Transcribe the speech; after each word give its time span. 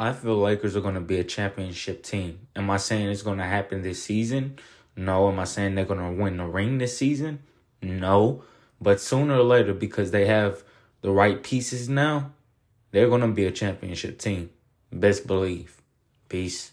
I 0.00 0.14
feel 0.14 0.38
Lakers 0.38 0.76
are 0.76 0.80
going 0.80 0.94
to 0.94 1.00
be 1.02 1.18
a 1.18 1.24
championship 1.24 2.02
team. 2.02 2.46
Am 2.56 2.70
I 2.70 2.78
saying 2.78 3.10
it's 3.10 3.20
going 3.20 3.36
to 3.36 3.44
happen 3.44 3.82
this 3.82 4.02
season? 4.02 4.58
No. 4.96 5.28
Am 5.28 5.38
I 5.38 5.44
saying 5.44 5.74
they're 5.74 5.84
going 5.84 6.00
to 6.00 6.22
win 6.22 6.38
the 6.38 6.46
ring 6.46 6.78
this 6.78 6.96
season? 6.96 7.40
No. 7.82 8.42
But 8.80 8.98
sooner 8.98 9.34
or 9.34 9.42
later, 9.42 9.74
because 9.74 10.10
they 10.10 10.24
have 10.24 10.64
the 11.02 11.10
right 11.10 11.42
pieces 11.42 11.90
now, 11.90 12.32
they're 12.92 13.10
going 13.10 13.20
to 13.20 13.28
be 13.28 13.44
a 13.44 13.50
championship 13.50 14.18
team. 14.18 14.48
Best 14.90 15.26
believe. 15.26 15.82
Peace. 16.30 16.72